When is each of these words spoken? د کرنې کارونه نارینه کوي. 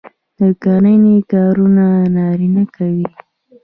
د 0.39 0.41
کرنې 0.61 1.17
کارونه 1.31 1.85
نارینه 2.15 2.63
کوي. 2.75 3.07